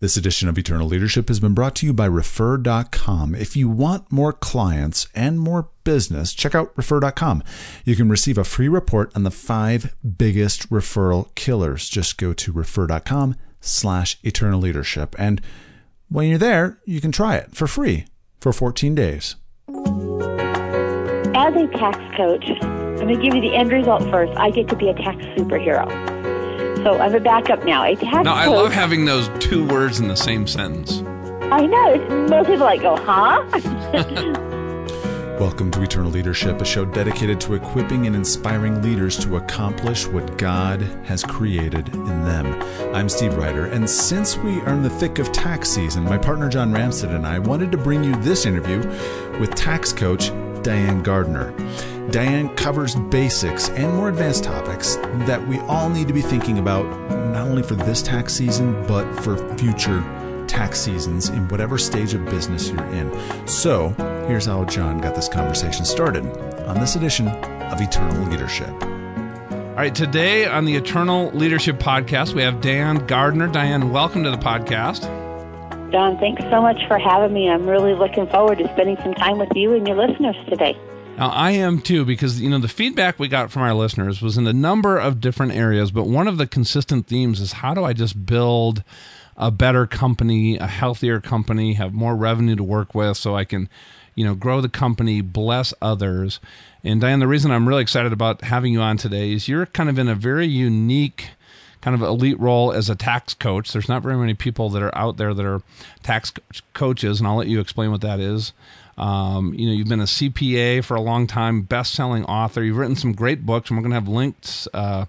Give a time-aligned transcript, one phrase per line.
[0.00, 3.34] This edition of Eternal Leadership has been brought to you by Refer.com.
[3.34, 7.42] If you want more clients and more business, check out Refer.com.
[7.84, 11.86] You can receive a free report on the five biggest referral killers.
[11.86, 15.14] Just go to Refer.com slash Eternal Leadership.
[15.18, 15.42] And
[16.08, 18.06] when you're there, you can try it for free
[18.40, 19.36] for 14 days.
[19.68, 24.32] As a tax coach, I'm going to give you the end result first.
[24.38, 26.19] I get to be a tax superhero.
[26.84, 27.84] So I'm a backup now.
[27.84, 31.02] A tax No, I coach- love having those two words in the same sentence.
[31.52, 32.26] I know.
[32.28, 33.44] Most people like go, huh?
[35.38, 40.38] Welcome to Eternal Leadership, a show dedicated to equipping and inspiring leaders to accomplish what
[40.38, 42.46] God has created in them.
[42.94, 46.48] I'm Steve Ryder, and since we are in the thick of tax season, my partner
[46.48, 48.78] John Ramstead and I wanted to bring you this interview
[49.38, 50.28] with tax coach
[50.62, 51.52] Diane Gardner.
[52.10, 54.96] Diane covers basics and more advanced topics
[55.26, 56.84] that we all need to be thinking about,
[57.32, 60.02] not only for this tax season, but for future
[60.48, 63.46] tax seasons in whatever stage of business you're in.
[63.46, 63.90] So,
[64.26, 66.26] here's how John got this conversation started
[66.66, 68.70] on this edition of Eternal Leadership.
[68.70, 73.46] All right, today on the Eternal Leadership Podcast, we have Diane Gardner.
[73.46, 75.02] Diane, welcome to the podcast.
[75.92, 77.48] John, thanks so much for having me.
[77.48, 80.76] I'm really looking forward to spending some time with you and your listeners today.
[81.16, 84.38] Now, I am too, because, you know, the feedback we got from our listeners was
[84.38, 87.84] in a number of different areas, but one of the consistent themes is how do
[87.84, 88.82] I just build
[89.36, 93.68] a better company, a healthier company, have more revenue to work with so I can,
[94.14, 96.40] you know, grow the company, bless others.
[96.82, 99.90] And Diane, the reason I'm really excited about having you on today is you're kind
[99.90, 101.28] of in a very unique
[101.80, 103.72] kind of elite role as a tax coach.
[103.72, 105.62] There's not very many people that are out there that are
[106.02, 106.32] tax
[106.74, 108.52] coaches, and I'll let you explain what that is.
[109.00, 112.62] Um, you know, you've been a CPA for a long time, best-selling author.
[112.62, 115.06] You've written some great books, and we're going to have links uh,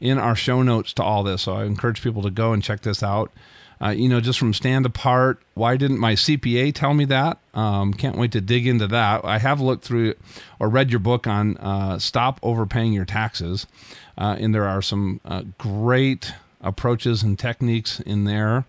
[0.00, 1.42] in our show notes to all this.
[1.42, 3.32] So I encourage people to go and check this out.
[3.80, 5.40] Uh, you know, just from stand apart.
[5.54, 7.38] Why didn't my CPA tell me that?
[7.54, 9.24] Um, can't wait to dig into that.
[9.24, 10.14] I have looked through
[10.58, 13.68] or read your book on uh, stop overpaying your taxes,
[14.18, 18.64] uh, and there are some uh, great approaches and techniques in there.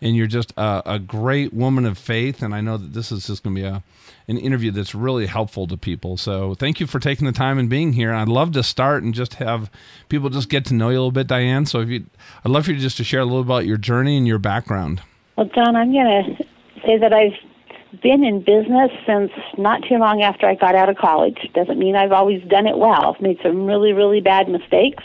[0.00, 3.26] And you're just a, a great woman of faith, and I know that this is
[3.26, 3.82] just going to be a
[4.28, 6.16] an interview that's really helpful to people.
[6.16, 8.12] So thank you for taking the time and being here.
[8.12, 9.70] I'd love to start and just have
[10.08, 11.66] people just get to know you a little bit, Diane.
[11.66, 12.06] So if you,
[12.44, 15.02] I'd love for you just to share a little about your journey and your background.
[15.36, 16.44] Well, John, I'm going to
[16.86, 20.96] say that I've been in business since not too long after I got out of
[20.96, 21.50] college.
[21.52, 23.14] Doesn't mean I've always done it well.
[23.14, 25.04] I've made some really, really bad mistakes,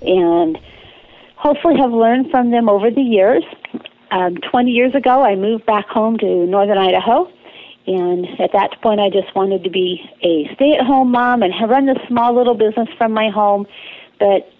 [0.00, 0.58] and
[1.44, 3.44] hopefully have learned from them over the years.
[4.10, 7.30] Um, 20 years ago, I moved back home to northern Idaho.
[7.86, 11.52] And at that point, I just wanted to be a stay at home mom and
[11.68, 13.66] run this small little business from my home.
[14.18, 14.50] But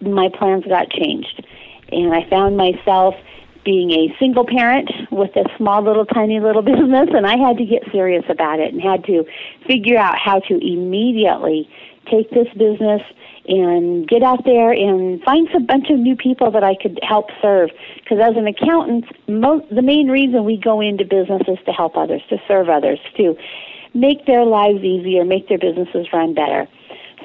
[0.00, 1.44] my plans got changed.
[1.90, 3.16] And I found myself
[3.64, 7.64] being a single parent with a small little tiny little business and I had to
[7.66, 9.24] get serious about it and had to
[9.66, 11.68] figure out how to immediately
[12.10, 13.02] take this business
[13.50, 17.30] and get out there and find some bunch of new people that I could help
[17.42, 17.70] serve.
[17.96, 21.96] Because as an accountant, mo- the main reason we go into business is to help
[21.96, 23.36] others, to serve others, to
[23.92, 26.68] make their lives easier, make their businesses run better.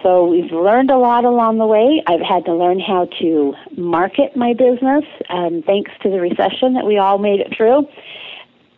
[0.01, 2.03] So we've learned a lot along the way.
[2.07, 6.85] I've had to learn how to market my business, um, thanks to the recession that
[6.85, 7.87] we all made it through.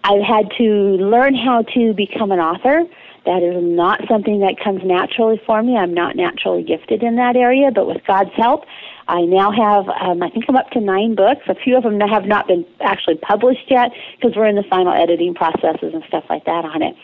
[0.03, 2.83] I've had to learn how to become an author.
[3.27, 5.75] That is not something that comes naturally for me.
[5.75, 8.63] I'm not naturally gifted in that area, but with God's help,
[9.09, 11.43] I now have, um, I think I'm up to nine books.
[11.49, 14.93] A few of them have not been actually published yet because we're in the final
[14.93, 16.95] editing processes and stuff like that on it.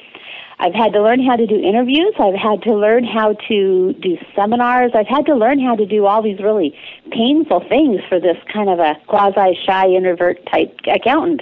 [0.60, 2.14] I've had to learn how to do interviews.
[2.18, 4.92] I've had to learn how to do seminars.
[4.96, 6.74] I've had to learn how to do all these really
[7.12, 11.42] painful things for this kind of a quasi shy introvert type accountant.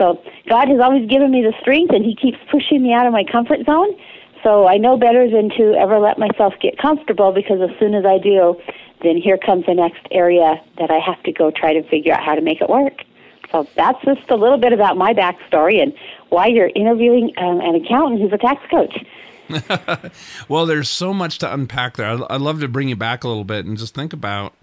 [0.00, 0.18] So
[0.48, 3.22] God has always given me the strength, and He keeps pushing me out of my
[3.30, 3.94] comfort zone.
[4.42, 8.06] So I know better than to ever let myself get comfortable because as soon as
[8.06, 8.56] I do,
[9.02, 12.24] then here comes the next area that I have to go try to figure out
[12.24, 13.04] how to make it work.
[13.52, 15.92] So that's just a little bit about my backstory and
[16.30, 19.04] why you're interviewing um, an accountant who's a tax coach.
[20.48, 22.06] Well, there's so much to unpack there.
[22.06, 24.54] I'd, love to bring you back a little bit and just think about.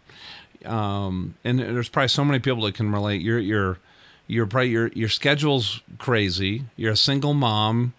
[0.66, 3.22] Um, and there's probably so many people that can relate.
[3.22, 3.80] You're you're
[4.28, 6.66] you're probably your your schedule's crazy.
[6.76, 7.94] You're a single mom.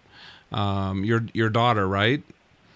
[0.51, 2.23] Um, your your daughter, right?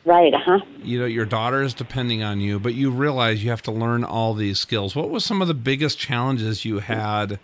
[0.06, 0.60] Right, uh huh.
[0.84, 4.04] You know, your daughter is depending on you, but you realize you have to learn
[4.04, 4.96] all these skills.
[4.96, 7.40] What was some of the biggest challenges you had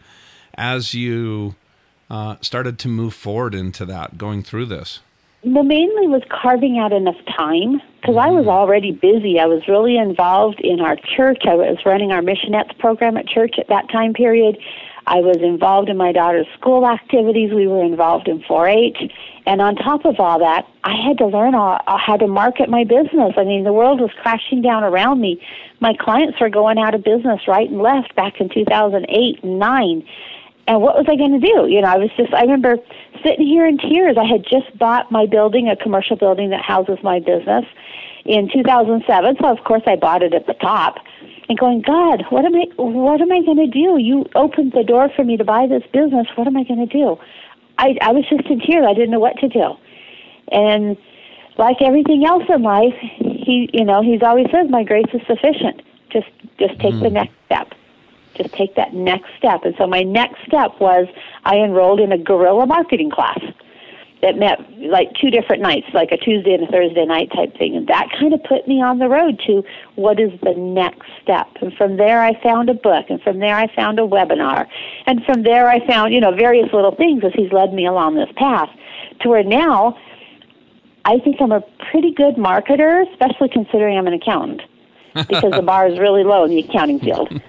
[0.56, 1.56] as you
[2.10, 5.00] uh, started to move forward into that, going through this?
[5.42, 9.40] Well, mainly was carving out enough time because I was already busy.
[9.40, 11.44] I was really involved in our church.
[11.48, 14.58] I was running our missionettes program at church at that time period.
[15.10, 17.52] I was involved in my daughter's school activities.
[17.52, 19.12] We were involved in 4-H.
[19.48, 22.70] And on top of all that, I had to learn all, uh, how to market
[22.70, 23.34] my business.
[23.36, 25.42] I mean, the world was crashing down around me.
[25.80, 30.08] My clients were going out of business right and left back in 2008 and 9.
[30.68, 31.66] And what was I going to do?
[31.68, 32.78] You know, I was just, I remember
[33.26, 34.16] sitting here in tears.
[34.16, 37.66] I had just bought my building, a commercial building that houses my business
[38.26, 39.38] in 2007.
[39.42, 40.98] So of course I bought it at the top
[41.50, 43.98] and going, God, what am I, what am I going to do?
[43.98, 46.28] You opened the door for me to buy this business.
[46.36, 47.18] What am I going to do?
[47.80, 48.86] I, I was just in tears.
[48.88, 49.74] I didn't know what to do.
[50.52, 50.96] And
[51.58, 55.82] like everything else in life, he, you know, he's always says, my grace is sufficient.
[56.12, 56.28] Just,
[56.60, 57.02] just take mm.
[57.02, 57.74] the next step.
[58.36, 59.64] Just take that next step.
[59.64, 61.08] And so my next step was
[61.46, 63.40] I enrolled in a guerrilla marketing class
[64.22, 67.76] that met like two different nights, like a Tuesday and a Thursday night type thing.
[67.76, 69.64] And that kind of put me on the road to
[69.96, 71.48] what is the next step.
[71.62, 73.06] And from there, I found a book.
[73.10, 74.68] And from there, I found a webinar.
[75.06, 78.16] And from there, I found, you know, various little things as he's led me along
[78.16, 78.70] this path
[79.22, 79.98] to where now
[81.06, 81.62] I think I'm a
[81.92, 84.62] pretty good marketer, especially considering I'm an accountant
[85.16, 87.42] because the bar is really low in the accounting field.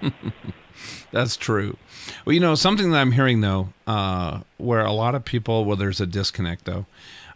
[1.11, 1.77] That's true.
[2.25, 5.75] Well, you know, something that I'm hearing though, uh, where a lot of people, well,
[5.75, 6.85] there's a disconnect though.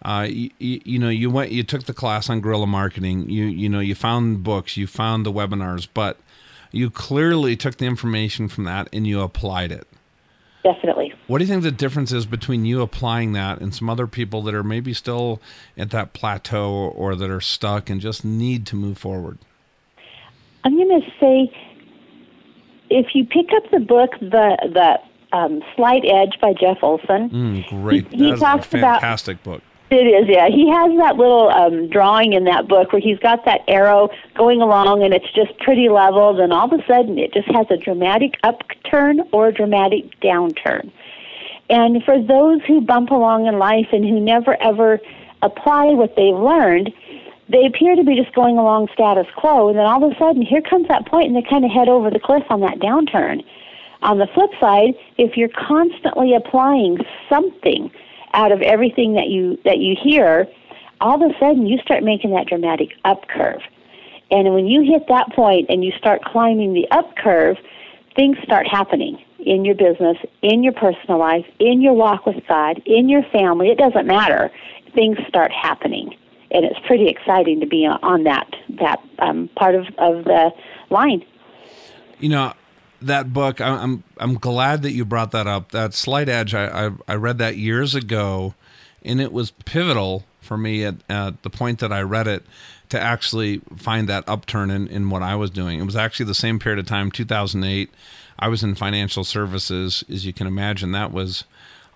[0.01, 3.30] Uh, you, you, know, you went, you took the class on guerrilla marketing.
[3.30, 6.18] You, you know, you found books, you found the webinars, but
[6.72, 9.88] you clearly took the information from that and you applied it.
[10.63, 11.13] Definitely.
[11.28, 14.42] What do you think the difference is between you applying that and some other people
[14.44, 15.39] that are maybe still
[15.78, 19.38] at that plateau or that are stuck and just need to move forward?
[20.63, 21.56] I'm going to say
[22.90, 27.70] if you pick up the book, the the um, Slight Edge by Jeff Olson, mm,
[27.70, 29.64] great, he, he talks a fantastic about, book.
[29.92, 30.48] It is, yeah.
[30.48, 34.62] He has that little um, drawing in that book where he's got that arrow going
[34.62, 37.78] along, and it's just pretty leveled, and all of a sudden it just has a
[37.78, 40.92] dramatic upturn or a dramatic downturn.
[41.70, 45.00] And for those who bump along in life and who never ever
[45.42, 46.92] apply what they've learned,
[47.47, 50.42] they appear to be just going along status quo, and then all of a sudden,
[50.42, 53.44] here comes that point, and they kind of head over the cliff on that downturn.
[54.01, 57.00] On the flip side, if you're constantly applying
[57.30, 57.92] something
[58.33, 60.47] out of everything that you that you hear,
[61.01, 63.62] all of a sudden you start making that dramatic up curve.
[64.31, 67.57] And when you hit that point and you start climbing the up curve,
[68.15, 72.81] things start happening in your business, in your personal life, in your walk with God,
[72.86, 73.69] in your family.
[73.69, 74.51] It doesn't matter.
[74.94, 76.15] Things start happening
[76.51, 78.47] and it's pretty exciting to be on that
[78.80, 80.51] that um, part of, of the
[80.89, 81.25] line.
[82.19, 82.53] You know
[83.01, 83.62] that book.
[83.62, 85.71] I'm I'm glad that you brought that up.
[85.71, 86.53] That Slight Edge.
[86.53, 88.53] I I, I read that years ago,
[89.03, 92.45] and it was pivotal for me at, at the point that I read it
[92.89, 95.80] to actually find that upturn in, in what I was doing.
[95.80, 97.89] It was actually the same period of time, 2008.
[98.38, 100.92] I was in financial services, as you can imagine.
[100.92, 101.45] That was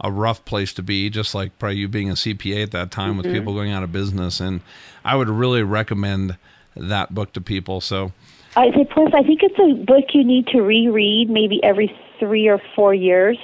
[0.01, 3.11] a rough place to be, just like probably you being a CPA at that time
[3.11, 3.17] mm-hmm.
[3.17, 4.39] with people going out of business.
[4.39, 4.61] And
[5.03, 6.37] I would really recommend
[6.75, 7.81] that book to people.
[7.81, 8.11] So
[8.55, 12.47] I say, plus, I think it's a book you need to reread maybe every three
[12.47, 13.37] or four years,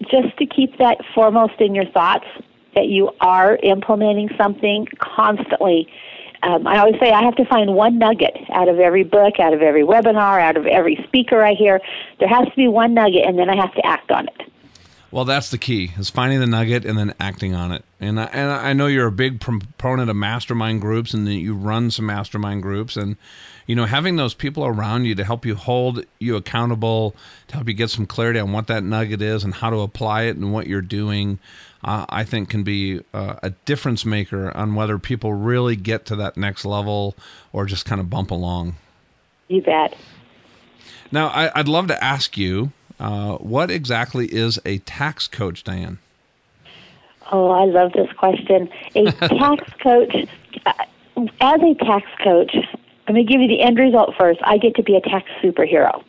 [0.00, 2.26] just to keep that foremost in your thoughts
[2.74, 5.88] that you are implementing something constantly.
[6.42, 9.54] Um, I always say I have to find one nugget out of every book, out
[9.54, 11.80] of every webinar, out of every speaker I hear.
[12.20, 14.52] There has to be one nugget, and then I have to act on it.
[15.10, 17.84] Well, that's the key: is finding the nugget and then acting on it.
[18.00, 21.54] And I, and I know you're a big proponent of mastermind groups, and that you
[21.54, 23.16] run some mastermind groups, and
[23.66, 27.14] you know having those people around you to help you hold you accountable,
[27.48, 30.22] to help you get some clarity on what that nugget is and how to apply
[30.22, 31.38] it and what you're doing.
[31.84, 36.16] Uh, I think can be uh, a difference maker on whether people really get to
[36.16, 37.14] that next level
[37.52, 38.74] or just kind of bump along.
[39.46, 39.96] You bet.
[41.12, 45.98] Now, I, would love to ask you uh, what exactly is a tax coach, Diane?
[47.32, 48.68] Oh, I love this question.
[48.94, 50.14] A tax coach,
[50.64, 50.72] uh,
[51.40, 52.54] as a tax coach,
[53.06, 54.40] I'm going to give you the end result first.
[54.42, 56.02] I get to be a tax superhero.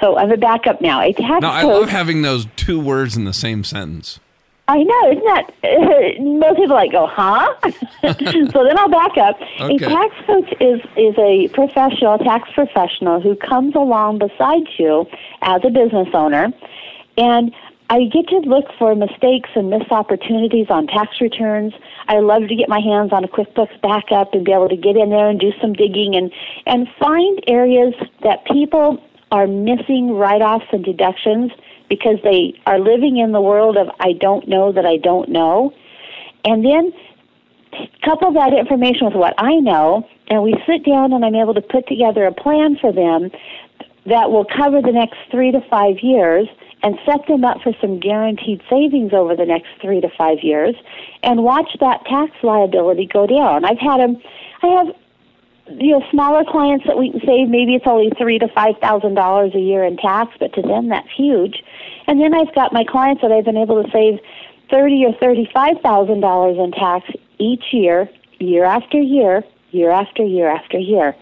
[0.00, 1.00] So I'm a backup now.
[1.00, 4.20] A tax no, I love having those two words in the same sentence.
[4.68, 5.54] I know, isn't that?
[5.62, 7.54] Uh, most people like go, huh?
[8.02, 9.38] so then I'll back up.
[9.60, 9.76] Okay.
[9.76, 15.06] A tax coach is is a professional, tax professional who comes along beside you
[15.42, 16.52] as a business owner,
[17.16, 17.54] and
[17.88, 21.72] I get to look for mistakes and missed opportunities on tax returns.
[22.08, 24.96] I love to get my hands on a QuickBooks backup and be able to get
[24.96, 26.32] in there and do some digging and
[26.66, 27.94] and find areas
[28.24, 31.52] that people are missing write-offs and deductions
[31.88, 35.72] because they are living in the world of I don't know that I don't know.
[36.44, 36.92] And then
[38.04, 41.60] couple that information with what I know, and we sit down and I'm able to
[41.60, 43.30] put together a plan for them
[44.06, 46.48] that will cover the next three to five years
[46.82, 50.74] and set them up for some guaranteed savings over the next three to five years
[51.22, 53.64] and watch that tax liability go down.
[53.64, 54.22] I've had them,
[54.62, 54.94] I have
[55.68, 59.14] you know smaller clients that we can save maybe it's only three to five thousand
[59.14, 61.64] dollars a year in tax but to them that's huge
[62.06, 64.18] and then i've got my clients that i've been able to save
[64.70, 67.08] thirty or thirty five thousand dollars in tax
[67.38, 68.08] each year
[68.38, 69.42] year after year
[69.76, 71.14] year after year after year.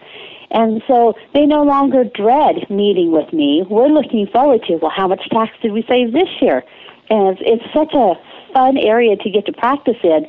[0.51, 3.65] And so they no longer dread meeting with me.
[3.69, 6.63] We're looking forward to well how much tax did we save this year?
[7.09, 8.13] And it's, it's such a
[8.53, 10.25] fun area to get to practice in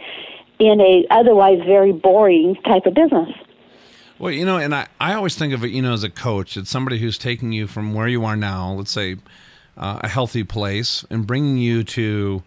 [0.59, 3.29] in a otherwise very boring type of business.
[4.19, 6.57] Well, you know, and I, I always think of it, you know, as a coach,
[6.57, 9.17] it's somebody who's taking you from where you are now, let's say
[9.77, 12.43] uh, a healthy place, and bringing you to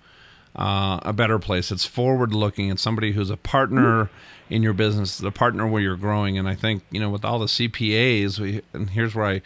[0.56, 1.72] uh, a better place.
[1.72, 2.70] It's forward looking.
[2.70, 4.10] It's somebody who's a partner
[4.50, 6.38] in your business, the partner where you're growing.
[6.38, 9.42] And I think, you know, with all the CPAs, we, and here's where I,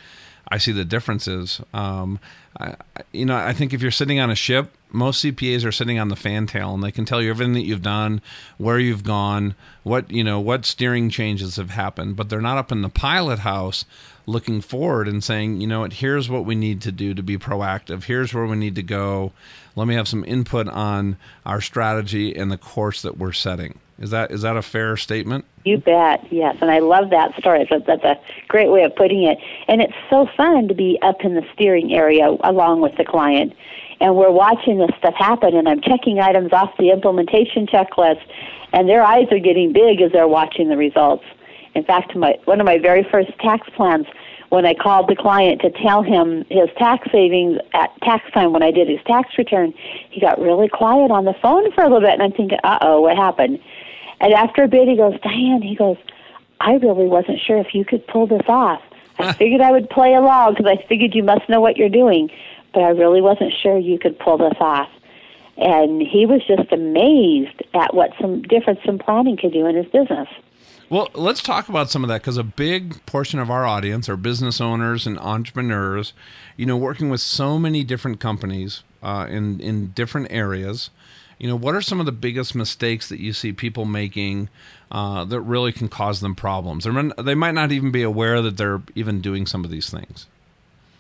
[0.48, 1.62] I see the differences.
[1.74, 2.20] Um,
[2.60, 2.76] I,
[3.12, 6.08] you know, I think if you're sitting on a ship, most CPAs are sitting on
[6.08, 8.22] the fantail and they can tell you everything that you've done,
[8.58, 12.72] where you've gone, what you know, what steering changes have happened, but they're not up
[12.72, 13.86] in the pilot house
[14.26, 17.38] looking forward and saying, you know what, here's what we need to do to be
[17.38, 18.04] proactive.
[18.04, 19.32] Here's where we need to go.
[19.76, 23.80] Let me have some input on our strategy and the course that we're setting.
[24.00, 25.46] Is that is that a fair statement?
[25.66, 26.58] You bet, yes.
[26.62, 27.68] And I love that story.
[27.70, 29.38] That's a great way of putting it.
[29.68, 33.54] And it's so fun to be up in the steering area along with the client
[34.04, 38.22] and we're watching this stuff happen and I'm checking items off the implementation checklist
[38.74, 41.24] and their eyes are getting big as they're watching the results.
[41.76, 44.08] In fact, my one of my very first tax plans
[44.50, 48.62] when I called the client to tell him his tax savings at tax time when
[48.62, 49.74] I did his tax return,
[50.12, 53.02] he got really quiet on the phone for a little bit and I'm thinking, "Uh-oh,
[53.02, 53.60] what happened?"
[54.22, 55.98] And after a bit he goes, "Diane," he goes,
[56.60, 58.82] "I really wasn't sure if you could pull this off.
[59.20, 62.30] I figured I would play along because I figured you must know what you're doing."
[62.74, 64.90] but I really wasn't sure you could pull this off.
[65.58, 69.86] And he was just amazed at what some difference some planning could do in his
[69.86, 70.28] business.
[70.94, 74.16] Well, let's talk about some of that because a big portion of our audience are
[74.16, 76.14] business owners and entrepreneurs.
[76.56, 80.92] You know, working with so many different companies uh, in in different areas.
[81.40, 84.50] You know, what are some of the biggest mistakes that you see people making
[84.92, 86.86] uh, that really can cause them problems?
[87.18, 90.28] They might not even be aware that they're even doing some of these things.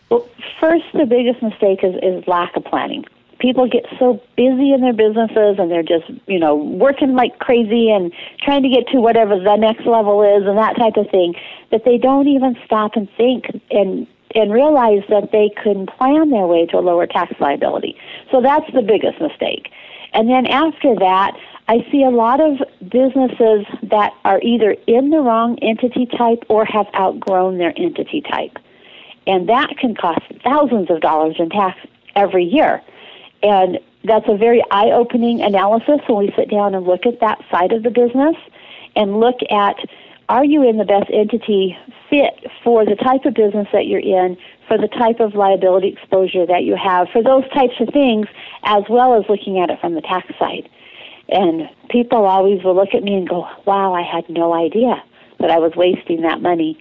[0.10, 0.28] Well,
[0.60, 3.06] first, the biggest mistake is, is lack of planning.
[3.44, 7.92] People get so busy in their businesses and they're just, you know, working like crazy
[7.92, 11.36] and trying to get to whatever the next level is and that type of thing
[11.70, 16.48] that they don't even stop and think and and realize that they can plan their
[16.48, 17.96] way to a lower tax liability.
[18.32, 19.70] So that's the biggest mistake.
[20.14, 21.34] And then after that,
[21.68, 22.58] I see a lot of
[22.90, 28.58] businesses that are either in the wrong entity type or have outgrown their entity type
[29.28, 31.80] and that can cost thousands of dollars in tax
[32.16, 32.82] every year.
[33.44, 37.40] And that's a very eye opening analysis when we sit down and look at that
[37.52, 38.36] side of the business
[38.96, 39.76] and look at
[40.30, 41.78] are you in the best entity
[42.10, 46.46] fit for the type of business that you're in, for the type of liability exposure
[46.46, 48.28] that you have, for those types of things,
[48.64, 50.70] as well as looking at it from the tax side.
[51.28, 55.04] And people always will look at me and go, wow, I had no idea
[55.40, 56.80] that I was wasting that money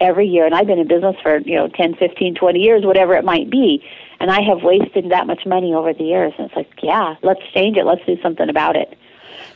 [0.00, 3.14] every year and I've been in business for, you know, 10, 15, 20 years, whatever
[3.14, 3.84] it might be,
[4.20, 7.40] and I have wasted that much money over the years and it's like, yeah, let's
[7.52, 8.96] change it, let's do something about it.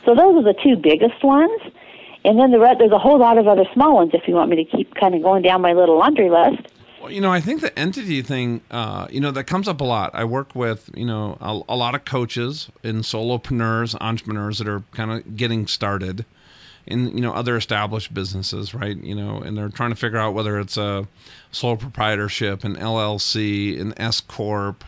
[0.03, 1.61] So those are the two biggest ones.
[2.23, 4.49] And then the rest, there's a whole lot of other small ones if you want
[4.49, 6.67] me to keep kind of going down my little laundry list.
[6.99, 9.83] Well, you know, I think the entity thing, uh, you know, that comes up a
[9.83, 10.09] lot.
[10.15, 14.81] I work with, you know, a, a lot of coaches and solopreneurs, entrepreneurs that are
[14.91, 16.25] kind of getting started
[16.87, 18.97] in you know other established businesses, right?
[18.97, 21.07] You know, and they're trying to figure out whether it's a
[21.51, 24.83] sole proprietorship, an LLC, an S corp.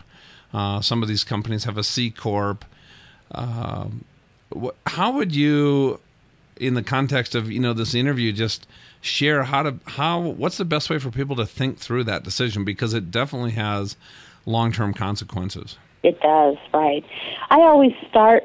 [0.52, 2.64] Uh, some of these companies have a C corp.
[3.32, 3.88] Uh,
[4.86, 6.00] how would you,
[6.56, 8.66] in the context of you know this interview, just
[9.00, 12.64] share how to how what's the best way for people to think through that decision
[12.64, 13.96] because it definitely has
[14.46, 15.76] long term consequences.
[16.04, 17.04] It does, right?
[17.50, 18.44] I always start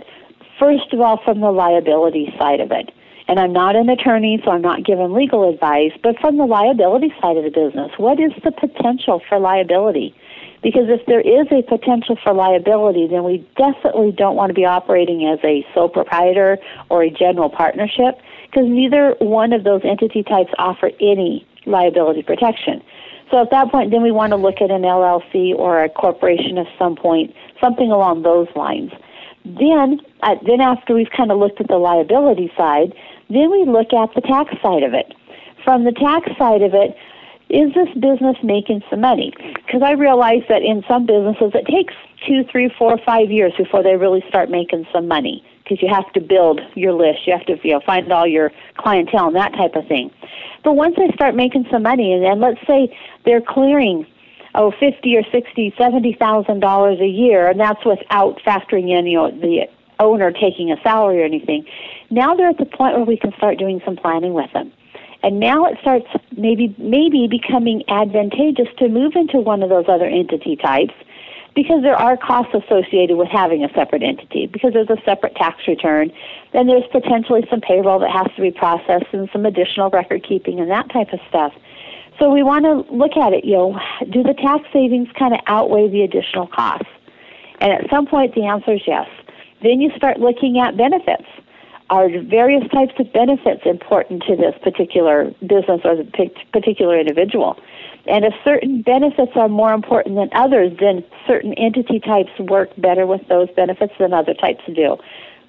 [0.59, 2.91] first of all from the liability side of it
[3.27, 7.13] and I'm not an attorney, so I'm not giving legal advice, but from the liability
[7.21, 10.15] side of the business, what is the potential for liability?
[10.61, 14.65] Because if there is a potential for liability, then we definitely don't want to be
[14.65, 16.57] operating as a sole proprietor
[16.89, 22.81] or a general partnership, because neither one of those entity types offer any liability protection.
[23.31, 26.57] So at that point, then we want to look at an LLC or a corporation
[26.57, 28.91] of some point, something along those lines.
[29.43, 32.93] Then, uh, then after we've kind of looked at the liability side,
[33.29, 35.13] then we look at the tax side of it.
[35.63, 36.95] From the tax side of it,
[37.49, 39.33] is this business making some money?
[39.65, 41.93] Because I realize that in some businesses it takes
[42.27, 46.11] two, three, four, five years before they really start making some money because you have
[46.13, 49.53] to build your list, you have to you know find all your clientele and that
[49.53, 50.11] type of thing.
[50.63, 54.05] But once they start making some money, and, and let's say they're clearing
[54.55, 59.17] oh fifty or sixty, seventy thousand dollars a year, and that's without factoring in you
[59.17, 59.67] know the
[59.99, 61.65] owner taking a salary or anything.
[62.09, 64.71] Now they're at the point where we can start doing some planning with them.
[65.23, 70.05] And now it starts maybe maybe becoming advantageous to move into one of those other
[70.05, 70.93] entity types
[71.55, 75.67] because there are costs associated with having a separate entity because there's a separate tax
[75.67, 76.11] return
[76.51, 80.59] then there's potentially some payroll that has to be processed and some additional record keeping
[80.59, 81.53] and that type of stuff
[82.19, 83.79] so we want to look at it you know
[84.11, 86.89] do the tax savings kind of outweigh the additional costs
[87.59, 89.07] and at some point the answer is yes
[89.63, 91.25] then you start looking at benefits
[91.89, 97.57] are various types of benefits important to this particular business or the particular individual
[98.05, 103.05] and if certain benefits are more important than others, then certain entity types work better
[103.05, 104.97] with those benefits than other types do.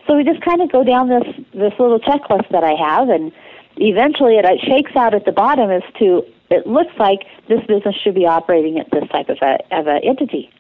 [0.06, 3.32] So we just kind of go down this this little checklist that I have, and
[3.76, 8.14] eventually it shakes out at the bottom as to it looks like this business should
[8.14, 10.50] be operating at this type of a of an entity.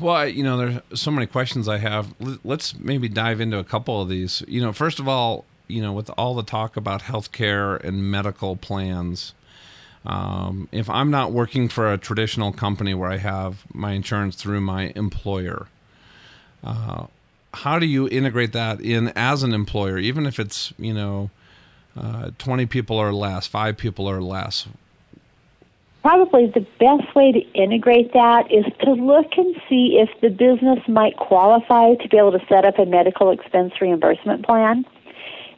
[0.00, 2.14] Well, you know, there's so many questions I have.
[2.44, 4.42] Let's maybe dive into a couple of these.
[4.48, 8.56] You know, first of all, you know, with all the talk about healthcare and medical
[8.56, 9.34] plans,
[10.04, 14.60] um, if I'm not working for a traditional company where I have my insurance through
[14.60, 15.68] my employer,
[16.62, 17.06] uh,
[17.54, 21.30] how do you integrate that in as an employer, even if it's you know
[21.96, 24.66] uh, 20 people or less, five people or less?
[26.04, 30.78] Probably the best way to integrate that is to look and see if the business
[30.86, 34.84] might qualify to be able to set up a medical expense reimbursement plan.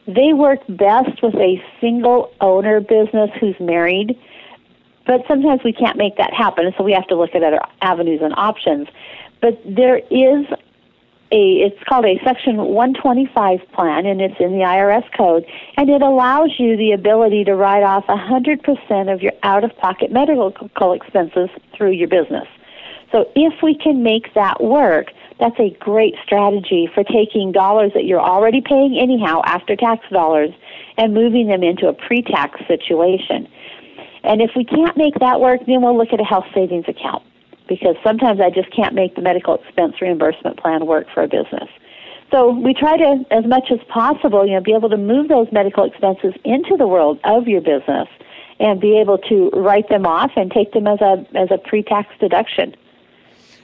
[0.07, 4.17] They work best with a single owner business who's married
[5.07, 8.19] but sometimes we can't make that happen, so we have to look at other avenues
[8.21, 8.87] and options.
[9.41, 10.45] But there is
[11.31, 16.01] a, it's called a Section 125 plan, and it's in the IRS code, and it
[16.01, 20.53] allows you the ability to write off 100% of your out-of-pocket medical
[20.93, 22.47] expenses through your business.
[23.11, 25.07] So if we can make that work,
[25.39, 30.51] that's a great strategy for taking dollars that you're already paying anyhow, after tax dollars,
[30.97, 33.47] and moving them into a pre-tax situation.
[34.23, 37.23] And if we can't make that work, then we'll look at a health savings account
[37.67, 41.69] because sometimes I just can't make the medical expense reimbursement plan work for a business.
[42.31, 45.47] So we try to, as much as possible, you know, be able to move those
[45.51, 48.07] medical expenses into the world of your business
[48.59, 52.09] and be able to write them off and take them as a as a pre-tax
[52.19, 52.75] deduction.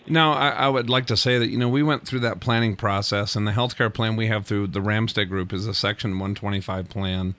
[0.06, 2.76] Now, I, I, would like to say that you know we went through that planning
[2.76, 6.89] process, and the healthcare plan we have through the Ramstead Group is a Section 125
[6.89, 7.36] plan,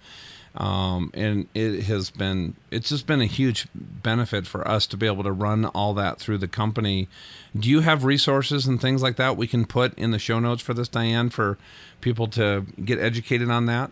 [0.56, 5.06] um, and it has been it's just been a huge benefit for us to be
[5.06, 7.08] able to run all that through the company.
[7.58, 10.62] Do you have resources and things like that we can put in the show notes
[10.62, 11.58] for this, Diane, for
[12.00, 13.90] people to get educated on that?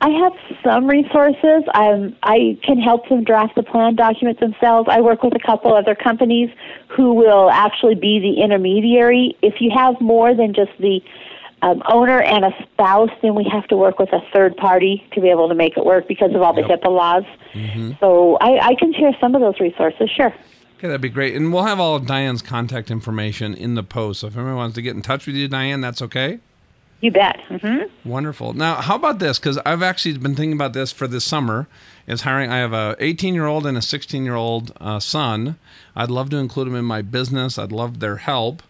[0.00, 1.64] I have some resources.
[1.74, 4.88] I'm, I can help them draft the plan documents themselves.
[4.90, 6.50] I work with a couple other companies
[6.86, 9.36] who will actually be the intermediary.
[9.42, 11.00] If you have more than just the
[11.62, 15.20] um, owner and a spouse, then we have to work with a third party to
[15.20, 16.82] be able to make it work because of all the yep.
[16.82, 17.24] HIPAA laws.
[17.52, 17.92] Mm-hmm.
[18.00, 20.34] So I, I can share some of those resources, sure.
[20.76, 21.34] Okay, that'd be great.
[21.34, 24.20] And we'll have all of Diane's contact information in the post.
[24.20, 26.38] So if anyone wants to get in touch with you, Diane, that's okay?
[27.00, 27.40] You bet.
[27.48, 28.08] Mm-hmm.
[28.08, 28.52] Wonderful.
[28.52, 29.38] Now, how about this?
[29.38, 31.66] Because I've actually been thinking about this for this summer.
[32.06, 32.50] Is hiring.
[32.50, 35.58] I have a 18 year old and a 16 year old uh, son.
[35.94, 37.58] I'd love to include them in my business.
[37.58, 38.62] I'd love their help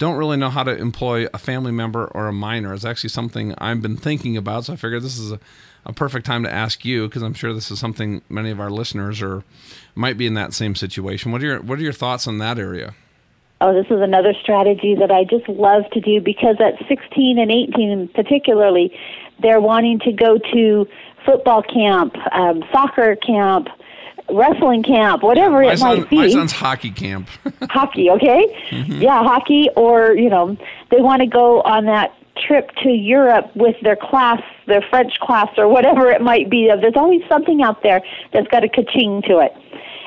[0.00, 2.72] don't really know how to employ a family member or a minor.
[2.72, 4.64] It's actually something I've been thinking about.
[4.64, 5.38] So I figured this is a,
[5.84, 8.70] a perfect time to ask you because I'm sure this is something many of our
[8.70, 9.44] listeners are
[9.94, 11.32] might be in that same situation.
[11.32, 12.94] What are your What are your thoughts on that area?
[13.60, 17.50] Oh, this is another strategy that I just love to do because at 16 and
[17.50, 18.98] 18, particularly,
[19.42, 20.88] they're wanting to go to
[21.26, 23.68] football camp, um, soccer camp,
[24.32, 26.16] wrestling camp, whatever yeah, it son, might be.
[26.16, 27.28] My son's hockey camp.
[27.62, 28.46] hockey, okay?
[28.70, 29.02] Mm-hmm.
[29.02, 30.56] Yeah, hockey, or, you know,
[30.90, 32.14] they want to go on that
[32.46, 36.70] trip to Europe with their class, their French class, or whatever it might be.
[36.80, 38.00] There's always something out there
[38.32, 39.52] that's got a ka-ching to it.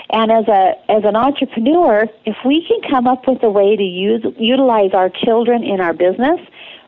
[0.09, 3.83] And as a as an entrepreneur, if we can come up with a way to
[3.83, 6.39] use utilize our children in our business,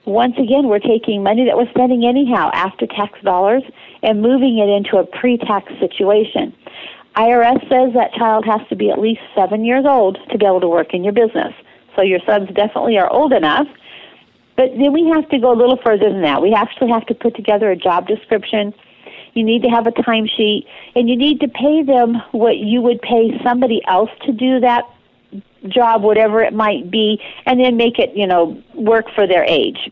[0.06, 3.64] once again we're taking money that we're spending anyhow after tax dollars
[4.04, 6.54] and moving it into a pre-tax situation.
[7.16, 10.62] IRS says that child has to be at least seven years old to be able
[10.62, 11.54] to work in your business.
[11.96, 13.68] So your sons definitely are old enough.
[14.58, 16.42] But then we have to go a little further than that.
[16.42, 18.74] We actually have to put together a job description.
[19.34, 23.02] You need to have a timesheet, and you need to pay them what you would
[23.02, 24.84] pay somebody else to do that
[25.68, 29.92] job, whatever it might be, and then make it, you know, work for their age.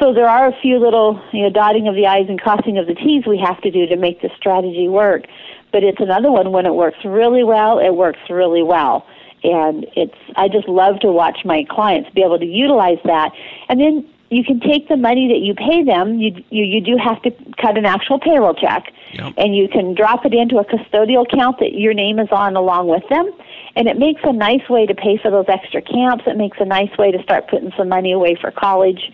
[0.00, 2.86] So there are a few little, you know, dotting of the I's and crossing of
[2.86, 5.24] the T's we have to do to make the strategy work.
[5.72, 9.06] But it's another one when it works really well, it works really well.
[9.42, 13.32] And it's, I just love to watch my clients be able to utilize that.
[13.68, 16.20] And then you can take the money that you pay them.
[16.20, 17.30] You you, you do have to
[17.60, 19.34] cut an actual payroll check, Yep.
[19.38, 22.86] and you can drop it into a custodial account that your name is on along
[22.88, 23.28] with them.
[23.74, 26.24] And it makes a nice way to pay for those extra camps.
[26.26, 29.10] It makes a nice way to start putting some money away for college.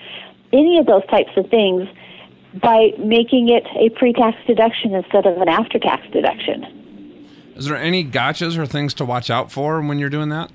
[0.52, 1.88] Any of those types of things
[2.62, 6.64] by making it a pre-tax deduction instead of an after-tax deduction.
[7.56, 10.50] Is there any gotchas or things to watch out for when you're doing that?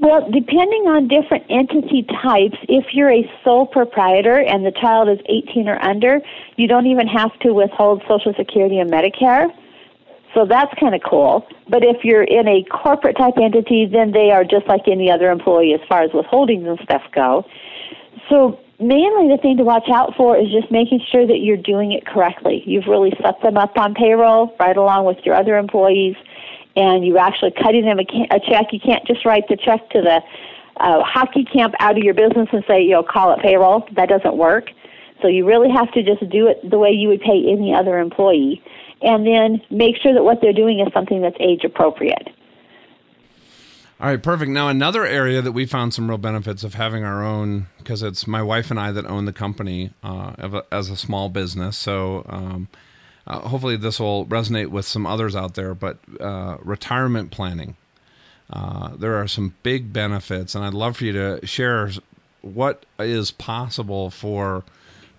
[0.00, 5.18] Well, depending on different entity types, if you're a sole proprietor and the child is
[5.26, 6.20] 18 or under,
[6.56, 9.48] you don't even have to withhold Social Security and Medicare.
[10.34, 11.46] So that's kind of cool.
[11.68, 15.30] But if you're in a corporate type entity, then they are just like any other
[15.30, 17.44] employee as far as withholdings and stuff go.
[18.30, 21.92] So mainly the thing to watch out for is just making sure that you're doing
[21.92, 22.62] it correctly.
[22.66, 26.16] You've really set them up on payroll right along with your other employees
[26.76, 28.66] and you're actually cutting them a, a check.
[28.72, 30.22] You can't just write the check to the
[30.76, 33.86] uh, hockey camp out of your business and say, you know, call it payroll.
[33.96, 34.70] That doesn't work.
[35.20, 37.98] So you really have to just do it the way you would pay any other
[37.98, 38.62] employee.
[39.02, 42.28] And then make sure that what they're doing is something that's age appropriate.
[44.00, 44.50] All right, perfect.
[44.50, 48.26] Now, another area that we found some real benefits of having our own, because it's
[48.26, 51.76] my wife and I that own the company uh, as a small business.
[51.76, 52.68] So, um,
[53.26, 55.74] uh, hopefully, this will resonate with some others out there.
[55.74, 57.76] But uh, retirement planning,
[58.48, 61.90] uh, there are some big benefits, and I'd love for you to share
[62.40, 64.64] what is possible for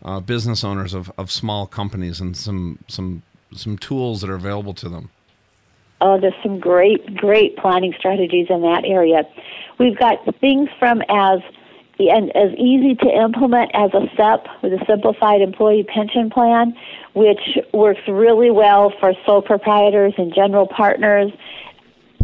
[0.04, 3.22] uh, business owners of, of small companies and some some
[3.56, 5.12] some tools that are available to them.
[6.02, 9.24] Oh, there's some great, great planning strategies in that area.
[9.78, 11.40] We've got things from as
[12.00, 16.76] and as easy to implement as a SEP with a simplified employee pension plan,
[17.14, 21.32] which works really well for sole proprietors and general partners.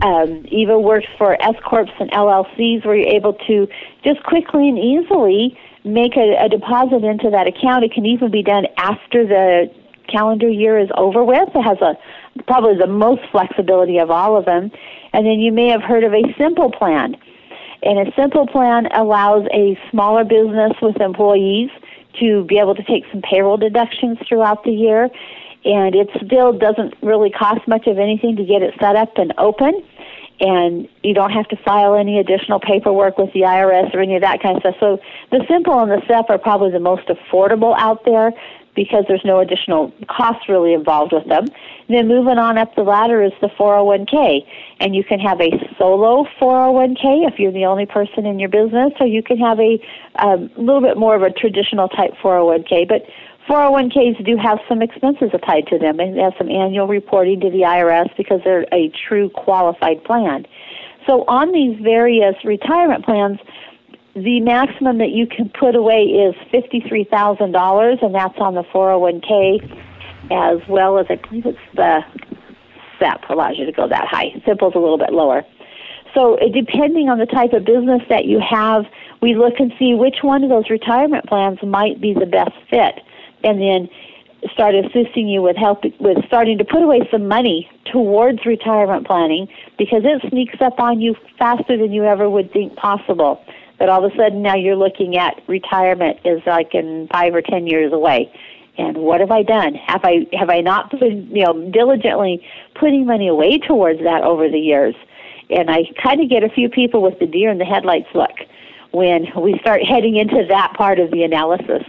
[0.02, 3.68] Um, even works for S corps and LLCs, where you're able to
[4.04, 7.84] just quickly and easily make a, a deposit into that account.
[7.84, 9.72] It can even be done after the
[10.08, 11.50] calendar year is over with.
[11.54, 11.98] It has a
[12.45, 14.71] probably the most flexibility of all of them.
[15.13, 17.15] And then you may have heard of a simple plan.
[17.84, 21.69] And a simple plan allows a smaller business with employees
[22.19, 25.10] to be able to take some payroll deductions throughout the year.
[25.63, 29.34] And it still doesn't really cost much of anything to get it set up and
[29.38, 29.84] open.
[30.39, 34.21] And you don't have to file any additional paperwork with the IRS or any of
[34.21, 34.76] that kind of stuff.
[34.80, 35.00] So
[35.32, 38.32] the simple and the SEP are probably the most affordable out there
[38.78, 41.46] because there's no additional costs really involved with them.
[41.88, 44.46] And then moving on up the ladder is the 401k.
[44.80, 48.94] And you can have a solo 401k if you're the only person in your business,
[49.00, 49.80] or you can have a
[50.20, 52.88] um, little bit more of a traditional type 401k.
[52.88, 53.08] But
[53.50, 56.00] 401ks do have some expenses tied to them.
[56.00, 60.46] and They have some annual reporting to the IRS because they're a true qualified plan.
[61.08, 63.40] So on these various retirement plans,
[64.24, 69.62] the maximum that you can put away is $53,000, and that's on the 401k,
[70.32, 72.02] as well as I believe it's the
[73.00, 74.42] SEP allows you to go that high.
[74.46, 75.44] Simple's a little bit lower.
[76.16, 78.86] So, uh, depending on the type of business that you have,
[79.22, 83.00] we look and see which one of those retirement plans might be the best fit,
[83.44, 83.88] and then
[84.52, 89.48] start assisting you with help with starting to put away some money towards retirement planning
[89.78, 93.44] because it sneaks up on you faster than you ever would think possible
[93.78, 97.42] but all of a sudden now you're looking at retirement is like in five or
[97.42, 98.32] ten years away.
[98.78, 99.74] And what have I done?
[99.74, 104.50] Have I have I not been you know diligently putting money away towards that over
[104.50, 104.96] the years?
[105.50, 108.36] And I kind of get a few people with the deer in the headlights look
[108.92, 111.84] when we start heading into that part of the analysis.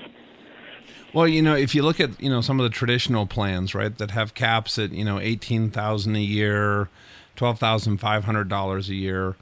[1.12, 3.96] Well, you know, if you look at you know some of the traditional plans, right,
[3.98, 6.88] that have caps at you know eighteen thousand a year,
[7.37, 9.37] twelve thousand five hundred dollars a year,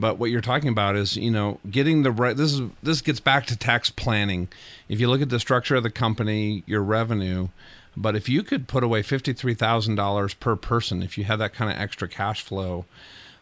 [0.00, 2.36] but what you're talking about is, you know, getting the right.
[2.36, 4.48] This is this gets back to tax planning.
[4.88, 7.48] If you look at the structure of the company, your revenue,
[7.96, 11.36] but if you could put away fifty three thousand dollars per person, if you had
[11.36, 12.86] that kind of extra cash flow,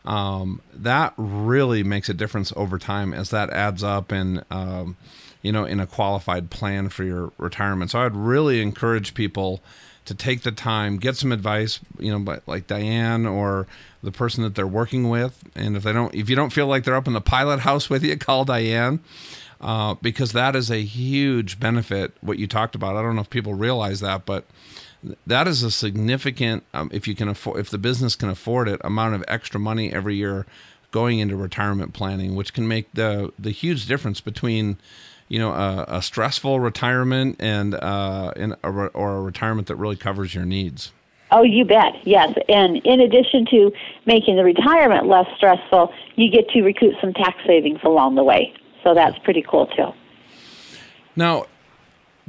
[0.04, 4.44] um, that really makes a difference over time as that adds up and.
[4.50, 4.96] Um,
[5.40, 7.92] you know, in a qualified plan for your retirement.
[7.92, 9.62] So I'd really encourage people
[10.08, 13.66] to take the time, get some advice, you know, but like Diane or
[14.02, 15.44] the person that they're working with.
[15.54, 17.90] And if they don't, if you don't feel like they're up in the pilot house
[17.90, 19.00] with you, call Diane.
[19.60, 22.12] Uh, because that is a huge benefit.
[22.20, 24.44] What you talked about, I don't know if people realize that, but
[25.26, 28.80] that is a significant um, if you can afford if the business can afford it
[28.84, 30.46] amount of extra money every year
[30.90, 34.78] going into retirement planning, which can make the the huge difference between
[35.28, 39.96] you know a, a stressful retirement and uh, in a, or a retirement that really
[39.96, 40.92] covers your needs.
[41.30, 41.94] Oh, you bet.
[42.04, 42.34] Yes.
[42.48, 43.70] And in addition to
[44.06, 48.54] making the retirement less stressful, you get to recoup some tax savings along the way.
[48.82, 49.92] So that's pretty cool too.
[51.16, 51.44] Now,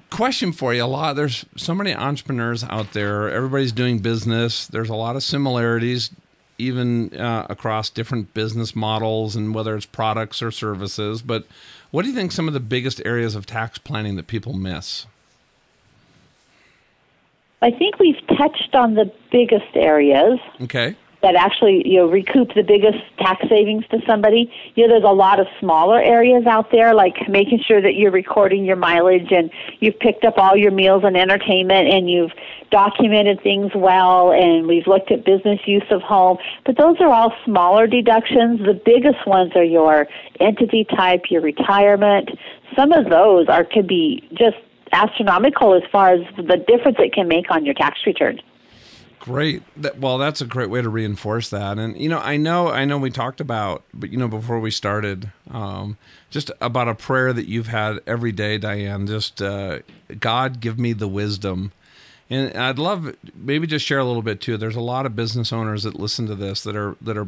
[0.10, 4.90] question for you a lot there's so many entrepreneurs out there everybody's doing business there's
[4.90, 6.10] a lot of similarities
[6.58, 11.46] even uh, across different business models and whether it's products or services but
[11.92, 15.06] what do you think some of the biggest areas of tax planning that people miss?
[17.62, 20.40] I think we've touched on the biggest areas.
[20.62, 24.52] Okay that actually you know recoup the biggest tax savings to somebody.
[24.76, 28.12] You know, there's a lot of smaller areas out there, like making sure that you're
[28.12, 32.32] recording your mileage and you've picked up all your meals and entertainment and you've
[32.72, 36.38] documented things well and we've looked at business use of home.
[36.66, 38.60] But those are all smaller deductions.
[38.60, 40.08] The biggest ones are your
[40.40, 42.30] entity type, your retirement.
[42.76, 44.58] Some of those are could be just
[44.92, 48.40] astronomical as far as the difference it can make on your tax return.
[49.30, 49.62] Great.
[49.78, 51.78] That, well, that's a great way to reinforce that.
[51.78, 54.72] And you know, I know, I know, we talked about, but you know, before we
[54.72, 56.00] started, um,
[56.32, 59.06] just about a prayer that you've had every day, Diane.
[59.06, 59.80] Just uh,
[60.20, 61.74] God, give me the wisdom.
[62.32, 64.58] And I'd love maybe just share a little bit too.
[64.58, 67.28] There's a lot of business owners that listen to this that are that are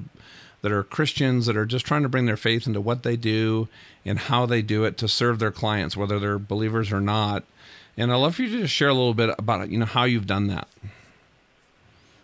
[0.64, 3.68] that are Christians that are just trying to bring their faith into what they do
[4.06, 7.44] and how they do it to serve their clients, whether they're believers or not.
[7.96, 10.06] And I'd love for you to just share a little bit about you know how
[10.06, 10.68] you've done that.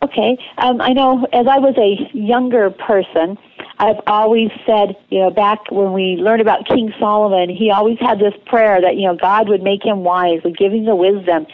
[0.03, 0.37] Okay.
[0.59, 3.37] Um, I know as I was a younger person,
[3.79, 8.19] I've always said, you know, back when we learned about King Solomon, he always had
[8.19, 11.47] this prayer that, you know, God would make him wise, would give him the wisdom.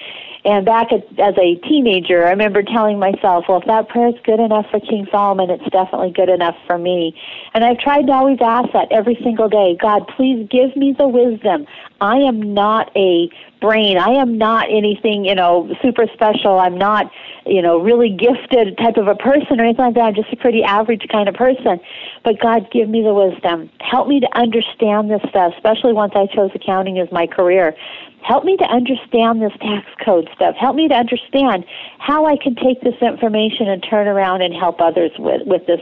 [0.46, 4.16] And back at, as a teenager, I remember telling myself, well, if that prayer is
[4.26, 7.16] good enough for King Solomon, it's definitely good enough for me.
[7.54, 11.08] And I've tried to always ask that every single day God, please give me the
[11.08, 11.66] wisdom.
[12.02, 13.30] I am not a
[13.64, 13.98] brain.
[13.98, 16.60] I am not anything, you know, super special.
[16.60, 17.10] I'm not,
[17.46, 20.04] you know, really gifted type of a person or anything like that.
[20.04, 21.80] I'm just a pretty average kind of person.
[22.26, 23.72] But God, give me the wisdom.
[23.80, 27.74] Help me to understand this stuff, especially once I chose accounting as my career.
[28.22, 30.56] Help me to understand this tax code stuff.
[30.60, 31.64] Help me to understand
[32.00, 35.82] how I can take this information and turn around and help others with, with this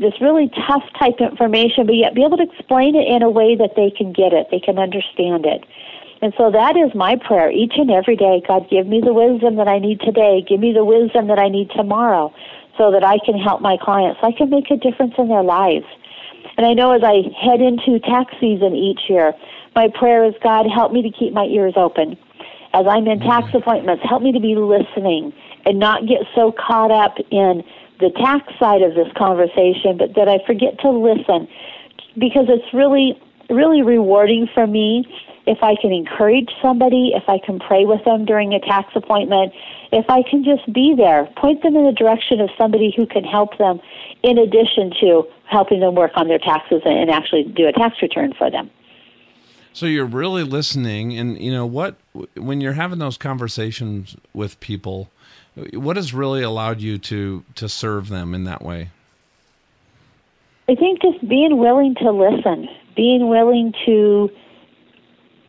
[0.00, 3.56] this really tough type information, but yet be able to explain it in a way
[3.56, 5.64] that they can get it, they can understand it.
[6.20, 8.42] And so that is my prayer each and every day.
[8.46, 10.44] God, give me the wisdom that I need today.
[10.46, 12.34] Give me the wisdom that I need tomorrow
[12.76, 14.20] so that I can help my clients.
[14.22, 15.86] I can make a difference in their lives.
[16.56, 19.32] And I know as I head into tax season each year,
[19.76, 22.18] my prayer is God, help me to keep my ears open.
[22.74, 23.58] As I'm in tax mm-hmm.
[23.58, 25.32] appointments, help me to be listening
[25.66, 27.62] and not get so caught up in
[28.00, 31.48] the tax side of this conversation, but that I forget to listen
[32.18, 35.04] because it's really, really rewarding for me
[35.48, 39.54] if I can encourage somebody, if I can pray with them during a tax appointment,
[39.92, 43.24] if I can just be there, point them in the direction of somebody who can
[43.24, 43.80] help them
[44.22, 48.34] in addition to helping them work on their taxes and actually do a tax return
[48.34, 48.70] for them.
[49.72, 51.96] So you're really listening, and you know what?
[52.36, 55.08] When you're having those conversations with people,
[55.72, 58.90] what has really allowed you to to serve them in that way?
[60.68, 64.30] I think just being willing to listen, being willing to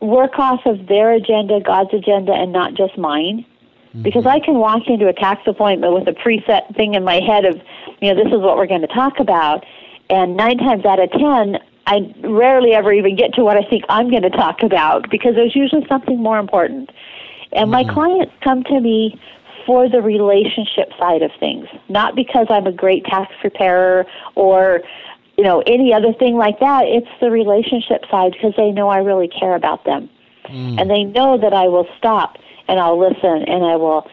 [0.00, 3.44] work off of their agenda, God's agenda, and not just mine.
[3.88, 4.02] Mm-hmm.
[4.02, 7.44] Because I can walk into a tax appointment with a preset thing in my head
[7.44, 7.60] of,
[8.00, 9.64] you know, this is what we're going to talk about,
[10.08, 13.84] and nine times out of ten, I rarely ever even get to what I think
[13.88, 16.90] I'm going to talk about because there's usually something more important.
[17.52, 17.86] And mm-hmm.
[17.88, 19.20] my clients come to me
[19.66, 24.82] for the relationship side of things, not because I'm a great tax preparer or
[25.40, 26.84] you know any other thing like that.
[26.84, 30.10] It's the relationship side because they know I really care about them,
[30.44, 30.78] mm.
[30.78, 32.36] and they know that I will stop
[32.68, 34.06] and I'll listen and I will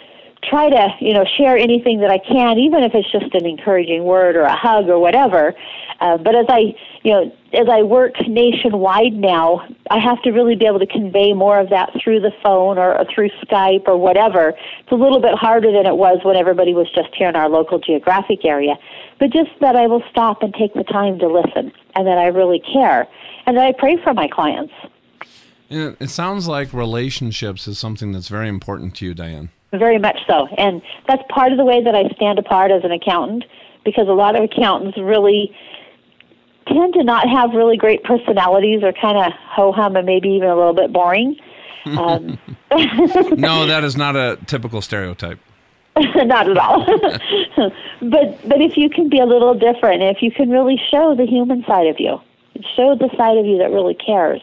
[0.50, 4.06] try to you know share anything that I can, even if it's just an encouraging
[4.06, 5.54] word or a hug or whatever.
[6.00, 10.56] Uh, but as I you know as I work nationwide now, I have to really
[10.56, 13.98] be able to convey more of that through the phone or, or through Skype or
[13.98, 14.54] whatever.
[14.80, 17.50] It's a little bit harder than it was when everybody was just here in our
[17.50, 18.76] local geographic area.
[19.20, 22.28] But just that I will stop and take the time to listen, and that I
[22.28, 23.08] really care,
[23.46, 24.74] and that I pray for my clients.
[25.70, 29.50] it sounds like relationships is something that's very important to you, Diane.
[29.72, 30.48] Very much so.
[30.58, 33.44] And that's part of the way that I stand apart as an accountant
[33.84, 35.56] because a lot of accountants really
[36.68, 40.50] tend to not have really great personalities or kind of ho hum and maybe even
[40.50, 41.36] a little bit boring.
[41.86, 42.38] Um,
[42.72, 45.40] no, that is not a typical stereotype.
[46.16, 46.86] Not at all.
[48.02, 51.26] but but if you can be a little different, if you can really show the
[51.26, 52.20] human side of you,
[52.76, 54.42] show the side of you that really cares,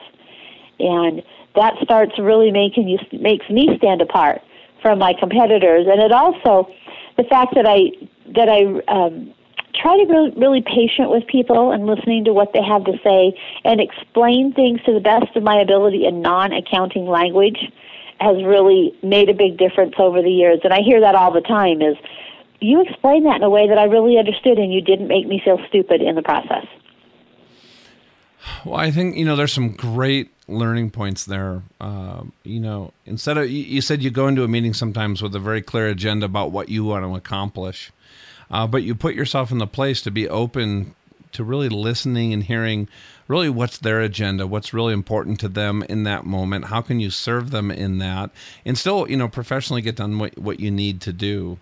[0.81, 1.23] and
[1.55, 4.43] that starts really making you makes me stand apart
[4.83, 6.69] from my competitors, and it also
[7.17, 7.93] the fact that I
[8.35, 9.33] that I um,
[9.75, 13.39] try to be really, patient with people and listening to what they have to say
[13.65, 17.59] and explain things to the best of my ability in non-accounting language
[18.25, 20.61] has really made a big difference over the years.
[20.65, 21.97] And I hear that all the time is
[22.61, 25.41] you explain that in a way that I really understood and you didn't make me
[25.45, 26.67] feel stupid in the process.
[28.65, 31.63] Well, I think, you know, there's some great learning points there.
[31.81, 35.39] Uh, you know, instead of, you said you go into a meeting sometimes with a
[35.39, 37.93] very clear agenda about what you want to accomplish,
[38.51, 40.95] uh, but you put yourself in the place to be open
[41.33, 42.89] to really listening and hearing
[43.29, 47.11] really what's their agenda, what's really important to them in that moment, how can you
[47.11, 48.31] serve them in that,
[48.65, 51.59] and still, you know, professionally get done what, what you need to do.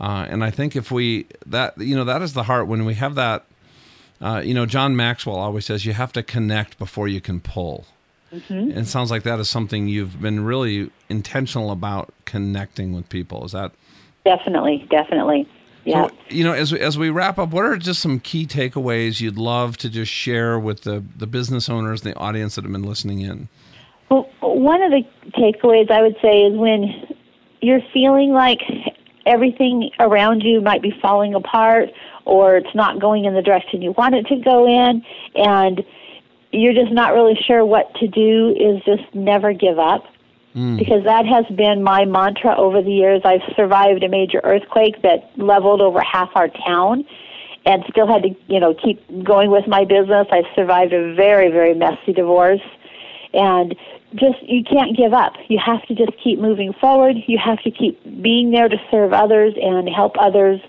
[0.00, 2.94] Uh, and I think if we that you know that is the heart when we
[2.94, 3.44] have that,
[4.20, 7.86] uh, you know, John Maxwell always says you have to connect before you can pull.
[8.32, 8.54] Mm-hmm.
[8.54, 13.44] And it sounds like that is something you've been really intentional about connecting with people.
[13.44, 13.72] Is that
[14.24, 15.46] definitely, definitely.
[15.84, 16.06] Yeah.
[16.06, 19.20] So, you know, as we, as we wrap up, what are just some key takeaways
[19.20, 22.72] you'd love to just share with the, the business owners, and the audience that have
[22.72, 23.48] been listening in?
[24.10, 27.16] Well, one of the takeaways I would say is when
[27.60, 28.60] you're feeling like
[29.26, 31.88] everything around you might be falling apart
[32.24, 35.02] or it's not going in the direction you want it to go in
[35.36, 35.82] and
[36.50, 40.04] you're just not really sure what to do is just never give up
[40.54, 40.78] Mm.
[40.78, 43.22] Because that has been my mantra over the years.
[43.24, 47.04] I've survived a major earthquake that leveled over half our town
[47.64, 50.26] and still had to, you know, keep going with my business.
[50.30, 52.60] I've survived a very, very messy divorce.
[53.32, 53.74] And
[54.14, 55.34] just you can't give up.
[55.48, 57.16] You have to just keep moving forward.
[57.26, 60.60] You have to keep being there to serve others and help others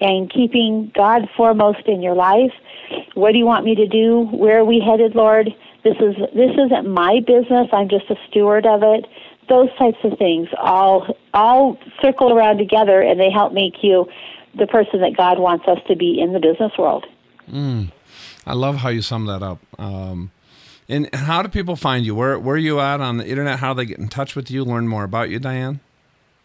[0.00, 2.52] and keeping God foremost in your life.
[3.14, 4.28] What do you want me to do?
[4.30, 5.48] Where are we headed, Lord?
[5.82, 7.66] This is this isn't my business.
[7.72, 9.06] I'm just a steward of it
[9.48, 14.06] those types of things all all circle around together and they help make you
[14.56, 17.06] the person that God wants us to be in the business world.
[17.50, 17.90] Mm.
[18.46, 19.58] I love how you sum that up.
[19.78, 20.30] Um,
[20.88, 22.14] and how do people find you?
[22.14, 23.58] Where where are you at on the internet?
[23.58, 24.64] How do they get in touch with you?
[24.64, 25.80] Learn more about you, Diane.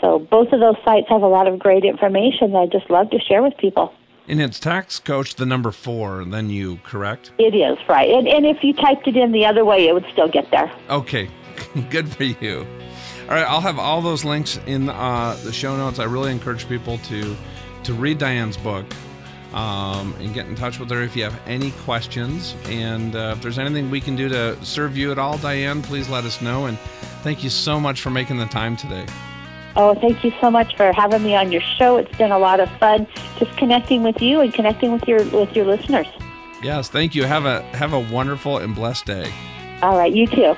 [0.00, 3.10] So both of those sites have a lot of great information that I just love
[3.10, 3.92] to share with people.
[4.26, 7.32] And it's tax coach the number four, then you, correct?
[7.38, 8.08] It is, right.
[8.10, 10.72] And, and if you typed it in the other way, it would still get there.
[10.88, 11.28] Okay,
[11.90, 12.66] good for you.
[13.24, 15.98] All right, I'll have all those links in uh, the show notes.
[15.98, 17.36] I really encourage people to
[17.84, 18.86] to read Diane's book
[19.52, 22.54] um, and get in touch with her if you have any questions.
[22.64, 26.08] And uh, if there's anything we can do to serve you at all, Diane, please
[26.08, 26.66] let us know.
[26.66, 26.78] And
[27.22, 29.06] thank you so much for making the time today.
[29.76, 31.96] Oh, thank you so much for having me on your show.
[31.96, 33.06] It's been a lot of fun
[33.38, 36.06] just connecting with you and connecting with your with your listeners.
[36.62, 37.24] Yes, thank you.
[37.24, 39.32] Have a have a wonderful and blessed day.
[39.82, 40.56] All right, you too.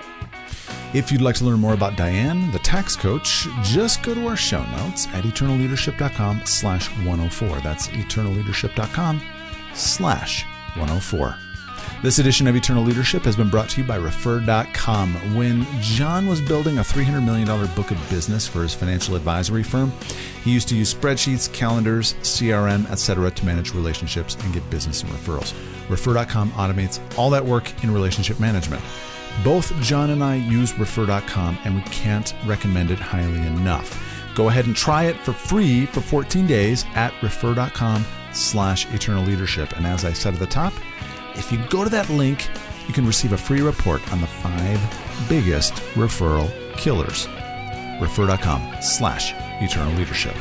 [0.95, 4.37] If you'd like to learn more about Diane, the tax coach, just go to our
[4.37, 7.61] show notes at eternalleadership.com slash 104.
[7.61, 9.21] That's eternalleadership.com
[9.75, 10.45] slash
[10.77, 11.37] 104.
[12.07, 15.35] This edition of Eternal Leadership has been brought to you by Refer.com.
[15.35, 19.93] When John was building a $300 million book of business for his financial advisory firm,
[20.45, 23.33] he used to use spreadsheets, calendars, CRM, etc.
[23.33, 25.53] to manage relationships and get business and referrals.
[25.91, 28.85] Refer.com automates all that work in relationship management.
[29.43, 34.01] Both John and I use Refer.com, and we can't recommend it highly enough.
[34.37, 39.77] Go ahead and try it for free for 14 days at refer.com slash eternal leadership.
[39.77, 40.73] And as I said at the top,
[41.39, 42.49] if you go to that link,
[42.87, 47.27] you can receive a free report on the five biggest referral killers.
[48.01, 49.33] Refer.com slash
[49.63, 50.35] eternal leadership.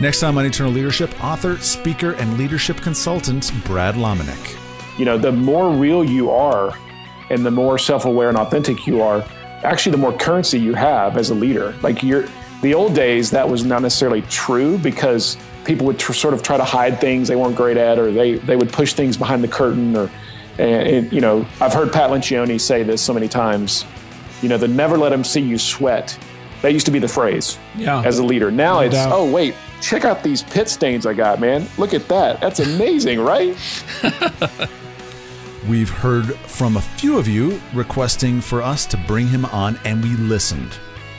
[0.00, 4.58] Next time on Eternal Leadership, author, speaker, and leadership consultant Brad Lomenick.
[4.98, 6.76] You know, the more real you are
[7.30, 9.24] and the more self aware and authentic you are,
[9.62, 11.74] actually, the more currency you have as a leader.
[11.82, 12.26] Like you're,
[12.62, 16.56] the old days, that was not necessarily true because people would tr- sort of try
[16.56, 19.48] to hide things they weren't great at, or they, they would push things behind the
[19.48, 19.96] curtain.
[19.96, 20.10] Or,
[20.58, 23.84] and, you know, I've heard Pat Lencioni say this so many times.
[24.42, 26.18] You know, the never let them see you sweat
[26.62, 28.02] That used to be the phrase Yeah.
[28.04, 28.50] as a leader.
[28.50, 29.12] Now it's, doubt.
[29.12, 31.68] oh, wait, check out these pit stains I got, man.
[31.78, 32.40] Look at that.
[32.40, 33.56] That's amazing, right?
[35.68, 40.02] We've heard from a few of you requesting for us to bring him on, and
[40.02, 40.74] we listened.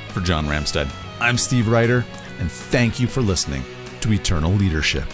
[0.10, 0.89] For John Ramstead,
[1.22, 2.06] I'm Steve Ryder,
[2.39, 3.64] and thank you for listening
[4.04, 5.08] to Eternal Leadership.